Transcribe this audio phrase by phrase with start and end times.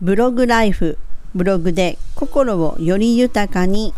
[0.00, 0.96] ブログライフ
[1.34, 3.94] ブログで心をより豊かに。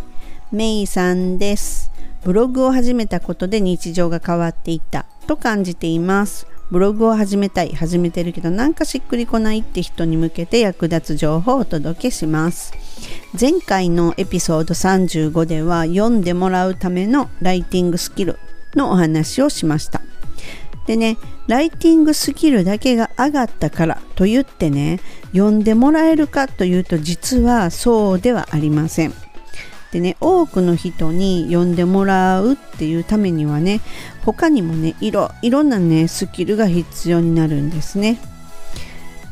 [0.50, 1.90] メイさんです。
[2.24, 5.04] ブログを始めたことで日常が変わっていった。
[5.26, 6.46] と感じています。
[6.70, 7.74] ブログを始めたい。
[7.74, 12.72] 始めてるけどなんかしっくりこないって人に向けて役立つ情報をお届けします。
[13.38, 18.38] 前回のエピソード35では読んでもらうためのライティングスキル
[18.74, 20.00] のお話をしました。
[20.90, 29.14] でねライティングスキルだけが上がったからと言ってね読んでもらえるかというと実はそうではありません。
[29.92, 33.80] でね多くの人に読んでもらうっていうためにはね
[34.24, 38.18] 他にもねいろいろんなねスキルが必要になるんですね。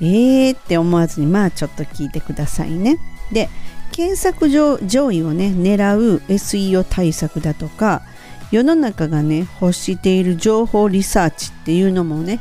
[0.00, 3.00] えーって思わずにまあちょっと聞いてくださいね。
[3.33, 3.48] で
[3.91, 8.02] 検索上上位をね狙う SEO 対策だとか
[8.51, 12.41] 世の中がね欲している情報リサーチっていうのもね、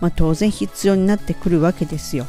[0.00, 2.26] まあ、当然必要になってくるわけですよ。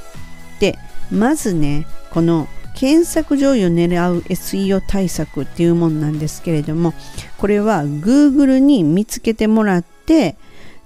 [0.59, 0.77] で
[1.11, 6.93] まずねこの検索上位を狙う SEO 対策っていうものなんですけれども
[7.37, 10.37] これは Google に見つけてもらって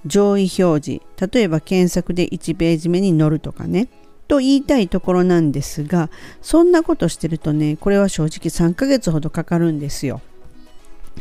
[0.04, 3.88] 上位表示例えば検索で1ページ目に載るとかね
[4.28, 6.10] と言いたいところなんですが
[6.42, 10.20] そんなことしてるとねこれは正直3ヶ月ほどかかるんですよ。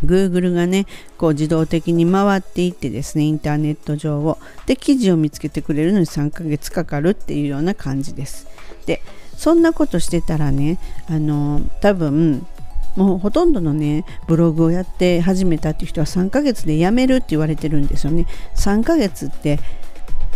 [0.03, 0.85] Google がね
[1.17, 4.37] こう自動的に回っていってですねインターネット上を。
[4.65, 8.47] で記事を見つけてくれるのに3ヶ月かかるっていうような感じです。
[8.85, 9.01] で
[9.37, 12.45] そんなことしてたらねあの多分
[12.95, 18.25] もうほとんどのねブログをやって始めたっていう人は3ヶ月で辞めるって言われてるんですよね。
[18.55, 19.59] 3ヶ月って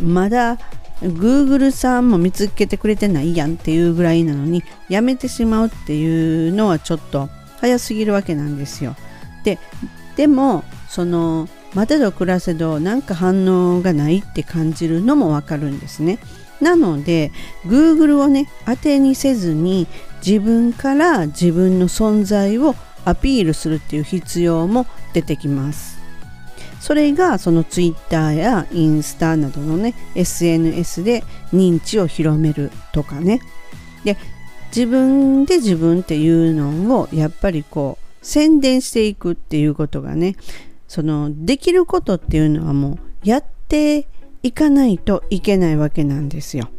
[0.01, 0.57] まだ
[1.01, 7.29] Google さんも見つけてくれてないやんっていうぐらいなのに辞めてしまうっていうのはちょっと
[7.61, 8.95] 早すぎるわけなんですよ。
[9.43, 9.59] で
[10.15, 16.19] でもその待てど暮らせどなんか反応がないって感じるのもわかるんですね。
[16.61, 17.31] なので
[17.65, 19.87] Google をね当てにせずに
[20.25, 25.99] 自分から自分の存在をアピールするっていう必要も出てきます。
[26.79, 33.41] それがその Twitter やインスタなどのね SNS で認知を広めるとかね。
[34.03, 34.17] で
[34.75, 40.35] 自分で自分っていうのをやっぱりこう宣伝していくっていうことがね
[40.87, 44.07] そのできることっていうのはもうやって
[44.43, 46.69] いかないといけないわけなんですよ。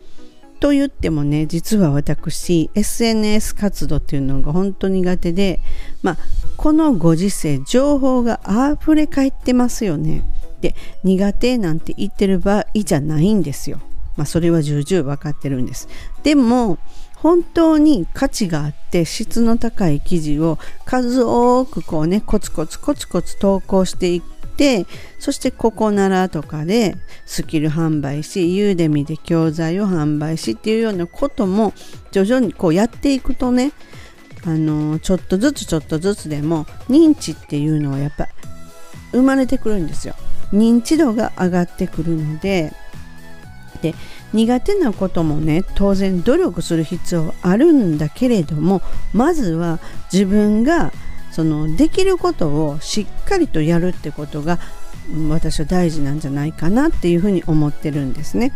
[0.61, 5.61] と言ってもね実は私 SNS 活動っていうのが本当苦手で
[6.03, 6.17] まあ
[6.57, 8.41] このご時世情報が
[8.79, 10.23] 溢れ返ってますよね。
[10.61, 13.81] で苦手なんて言ってる場合じゃないんですよ。
[14.17, 15.89] まあそれは重々分かってるんです。
[16.23, 16.79] でも
[17.23, 24.23] 本当に価値があって質の高い記事を数多くこうねコツコツコツコツ投稿していっ
[24.57, 24.87] て
[25.19, 31.75] そしてここならとかでスキル販売しユーデミで教材を販売しっていうようなことも
[32.11, 33.73] 徐々にこうやっていくとね
[34.47, 38.29] あのちょっとずつちょっとずつでも認知っていうのはやっぱ
[39.13, 40.15] 生まれてくるんですよ。
[40.53, 42.73] 認知度が上がってくるので
[43.83, 43.95] で
[44.33, 48.83] 苦手なこともね当然努力する必要あるんだけれども
[49.13, 49.79] まずは
[50.13, 50.93] 自分が
[51.31, 54.59] そのできることをしっかりとやるってことが
[55.29, 58.53] 私は大事なんじゃないかなっていうふうに思ってるんですね。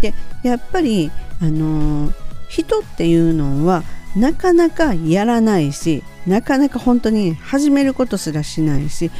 [0.00, 2.12] でやっぱりあの
[2.48, 3.82] 人っていうのは
[4.16, 9.10] なかなかやらないしなかなか本当に始めることすらしないし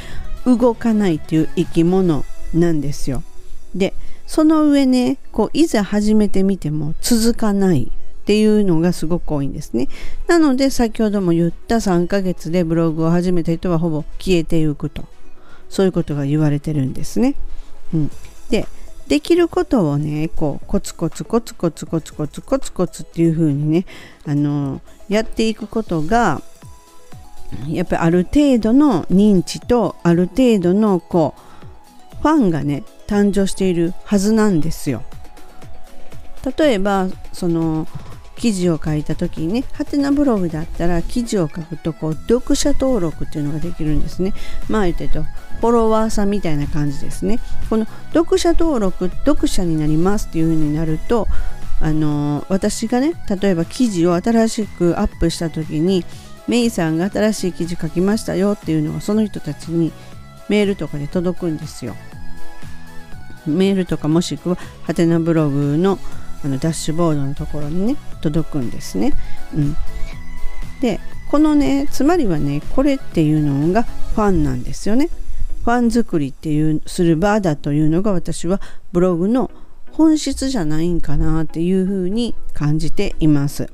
[0.45, 3.23] 動かないっていう生き物なんですよ。
[3.75, 3.93] で
[4.29, 9.87] その上ねこういざ始めてみても続かないっていうのがすごく多いんですね。
[10.27, 15.05] なので先ほども言った3ヶ月でブログを始めた人はほぼ消えていくと
[15.67, 17.33] そういうことが言われてるんですね。
[17.91, 18.11] うん、
[18.51, 18.67] で
[19.07, 23.87] できることをねこうコツコツコツコツコツコツコツコツっていう風にね
[24.27, 26.43] あのやっていくことが
[27.67, 31.33] やっぱりある程度の認知とある程度のこ
[32.13, 35.03] うファンがね誕生しているはずなんですよ。
[36.57, 37.87] 例えばその
[38.37, 44.33] 記事を書いた時にねハテナブログだったら記事を書くとこう読者登録っていうのができるんですね。
[44.69, 47.39] まあ言ってとフォロワーさんみたいな感じですね。
[47.69, 51.27] この読者登録読者になりますっていう風になると
[51.81, 56.05] あの私がね例えば記事を新しくアップした時に
[56.47, 59.91] メイさんが新しい記事書きましたよっていうのがその人たちに
[60.47, 61.95] メールとかで届くんですよ。
[63.49, 65.99] メールとかもしくはハテナブログの
[66.43, 69.13] あのダッシュボードのところにね届くんですね。
[69.53, 69.75] うん、
[70.81, 70.99] で
[71.29, 75.09] このねつまりはねこれっていうのがファンなんですよね。
[75.65, 78.61] ファン作りっていうする場だというのが私は
[78.91, 79.51] ブログの
[79.91, 83.69] 本質じゃないんかなっていうふうに感じています。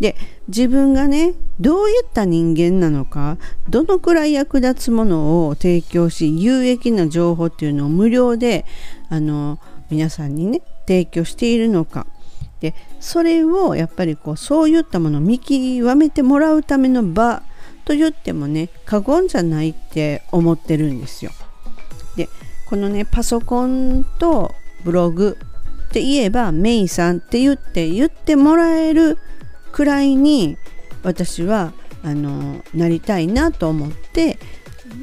[0.00, 0.16] で
[0.46, 3.36] 自分がねどういった人間なのか
[3.68, 8.64] どのくらい役立つものを提供し有益な情報っていうのを無料で
[9.08, 9.58] あの
[9.90, 12.06] 皆さんにね提供しているのか
[12.60, 17.42] でそれをやっぱりこうそういったものを見極めてもらうための場
[17.84, 21.30] と言ってもね過言じゃないって思ってるんですよ。
[22.16, 22.28] で
[22.68, 24.54] このねパソコンと
[24.84, 25.38] ブログ
[25.88, 29.18] って言えばメイさんって言って言ってもらえる
[29.78, 30.58] くらいに
[31.04, 31.72] 私は
[32.02, 34.36] あのなりたいなと思って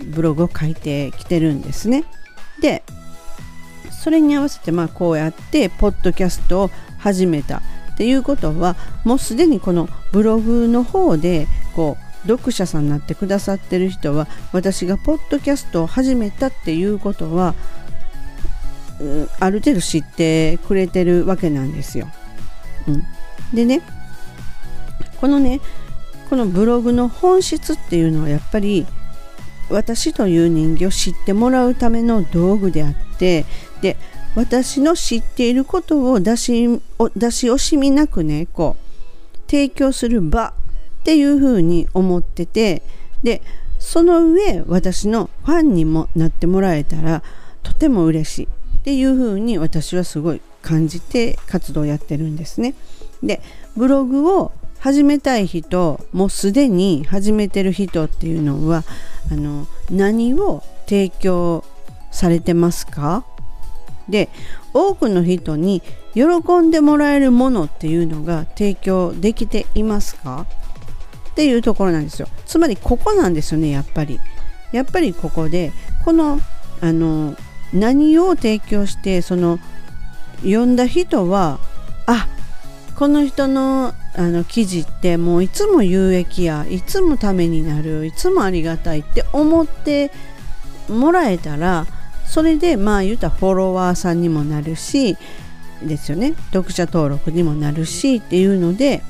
[0.07, 2.03] ブログを書いてきてるんですね。
[2.59, 2.83] で
[3.89, 7.61] それに合わせてまあこうやってポッドキャストを始めたっ
[7.97, 8.75] ていうことは
[9.05, 11.95] もうすでにこのブログの方でこ
[12.25, 17.55] う読者さんになってくださってる人は私がポッドキャストを始めたっていうことは
[19.39, 22.09] ある程度知ってくれてるわけなんですよ。
[22.89, 23.03] うん、
[23.53, 23.81] でね
[25.19, 25.61] このね
[26.29, 28.85] このブログの本質っていうのはやっぱり
[29.69, 33.45] 私という人間を知ってもらうための道具であって
[33.81, 33.97] で
[34.35, 36.67] 私の知っていることを出し
[37.15, 40.53] 出し惜しみなくねこう提供する場
[41.01, 42.81] っていうふうに思ってて
[43.23, 43.41] で
[43.79, 47.23] その上私のファンにもなってもらえたら
[47.63, 52.75] とても嬉しいっていうふうに私はすごい感じて活動をやってるんですね。
[53.23, 53.41] で
[53.77, 54.51] ブログを
[54.85, 58.83] 始めたい人もうすでに始めてる人っていうのは
[59.31, 61.63] あの何を提供
[62.11, 63.25] されてますか？
[64.09, 64.29] で
[64.75, 65.81] 多くの人に
[66.13, 66.21] 喜
[66.61, 70.45] んでもらえるものっていうのが提供できていますか？
[71.31, 72.27] っていうところなんですよ。
[72.45, 74.19] つまりここなんですよねやっぱり。
[74.71, 75.71] やっぱりここで
[76.03, 76.39] この
[76.81, 77.35] あの
[77.73, 79.57] 何を提供してその
[80.41, 81.57] 読んだ人は
[82.05, 82.27] あ
[82.95, 90.11] この人のあの記事ってもういつも有益やいつもためになるいつもありがたいって思って
[90.87, 91.85] もらえたら
[92.25, 95.17] それでまあ言うたらフォロワーさんにもなるし
[95.83, 99.01] ですよね読者登録にもなるしっていうので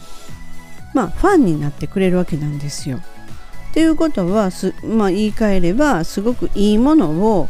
[0.93, 2.97] まあファンになってくれるわけなんですよ。
[2.97, 4.51] っていうことは
[4.83, 7.49] まあ、言い換えればすごくいいものを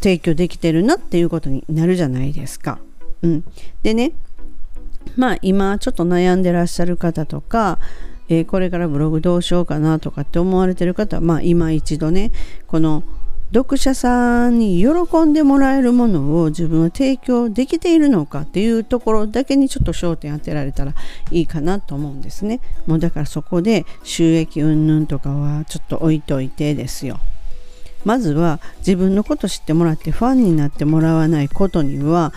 [0.00, 2.80] 提供できてるなっていうことになるじゃないですか。
[3.22, 3.44] うん、
[3.84, 4.10] でね
[5.18, 7.80] まあ今ちょっと悩んでらっしゃる方とか、
[8.28, 12.30] えー、これからブログどうしようかなとかって思われてる方はまあ今一度ね
[12.68, 13.02] この
[13.52, 20.94] 読者さんに喜んでもらえるものを自分は提供できているのかっていうところだけにちょっと焦点当てられたら
[21.30, 22.60] いいかなと思うんですね。
[22.86, 27.18] もうだからそこで収益云々とかはちょっと置いといてですよ。
[28.04, 32.32] まずは自分のこと知ってもらってファンになってもらわないことには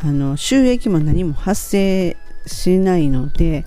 [0.00, 2.16] あの収益も何も発生
[2.46, 3.64] しないので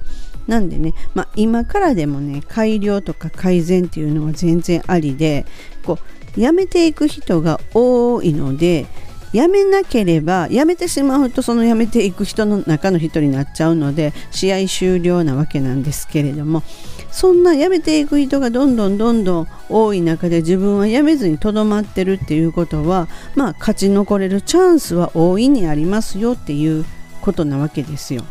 [0.47, 5.45] なんでね、まあ、今からでもね改良とか改善っていうのは全然ありで
[5.85, 5.99] こ
[6.37, 8.87] うやめていく人が多いので
[9.33, 16.63] やめなければやめてしまうとそのやめていく人の中の人になっちゃうので試合終了なわけなんですけれども
[17.11, 26.85] そんなやめていく人がどんどんどんどん多い中で自分はやめずにとどまってるっていうことはまあ勝ち残れるチャンスは大いにありますよっていう
[27.21, 28.23] ことなわけですよ。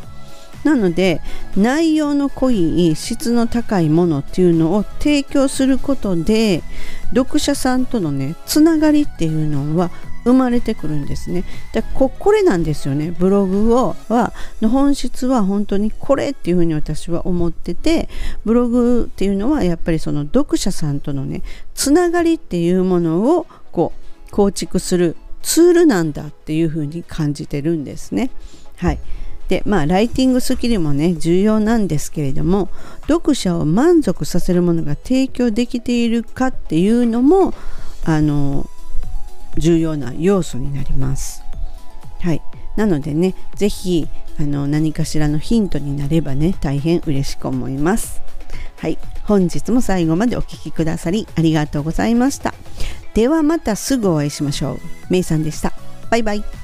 [0.65, 1.23] なので
[1.57, 6.63] 内容の濃い質の高いものっていうのを提供することで
[7.15, 9.91] 読者さんとのねつながりっていうのは
[10.25, 11.45] 生まれてくるんですね。
[11.73, 13.15] でここれなんですよね。
[13.17, 18.09] ブログをはの本質は本当にこれっていうふうに私は思ってて
[18.45, 21.43] ブログっていうのはやっぱりその読者さんとのね
[21.75, 23.93] つながりっていうものをこ
[24.29, 28.31] う構築するツールなんだっていうふうに感じてるんですね。
[28.77, 28.99] はい。
[29.49, 32.69] でまあライティングスキルもね重要なんですけれども
[33.09, 37.53] 読者を満足させるものが提供できているかっていうのも
[38.05, 38.71] あの
[39.57, 41.43] 重要な要素になります。
[42.21, 42.43] はい、
[42.77, 48.23] なのでね是非あの何かしらのヒントになればね大変嬉しく思います。
[48.79, 52.55] はい、本日も最後までお聴きくださりありがとうございました。
[53.15, 54.79] ではまたすぐお会いしましょう。
[55.11, 55.73] めいさんでした。
[56.11, 56.60] バイバイ。